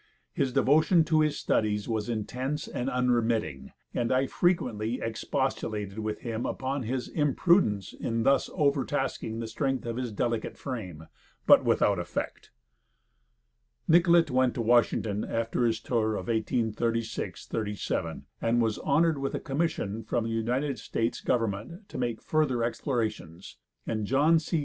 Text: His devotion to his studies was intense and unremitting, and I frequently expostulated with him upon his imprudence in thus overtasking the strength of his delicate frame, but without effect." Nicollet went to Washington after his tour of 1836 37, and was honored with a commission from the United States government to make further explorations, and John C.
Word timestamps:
His 0.33 0.51
devotion 0.51 1.03
to 1.03 1.19
his 1.21 1.37
studies 1.37 1.87
was 1.87 2.09
intense 2.09 2.67
and 2.67 2.89
unremitting, 2.89 3.71
and 3.93 4.11
I 4.11 4.25
frequently 4.25 4.99
expostulated 4.99 5.99
with 5.99 6.21
him 6.21 6.43
upon 6.43 6.81
his 6.81 7.07
imprudence 7.07 7.93
in 7.93 8.23
thus 8.23 8.49
overtasking 8.55 9.37
the 9.37 9.45
strength 9.47 9.85
of 9.85 9.97
his 9.97 10.11
delicate 10.11 10.57
frame, 10.57 11.05
but 11.45 11.63
without 11.63 11.99
effect." 11.99 12.49
Nicollet 13.87 14.31
went 14.31 14.55
to 14.55 14.61
Washington 14.63 15.23
after 15.23 15.65
his 15.65 15.79
tour 15.79 16.15
of 16.15 16.27
1836 16.29 17.45
37, 17.45 18.25
and 18.41 18.59
was 18.59 18.79
honored 18.79 19.19
with 19.19 19.35
a 19.35 19.39
commission 19.39 20.01
from 20.03 20.23
the 20.23 20.31
United 20.31 20.79
States 20.79 21.21
government 21.21 21.87
to 21.89 21.99
make 21.99 22.23
further 22.23 22.63
explorations, 22.63 23.57
and 23.85 24.07
John 24.07 24.39
C. 24.39 24.59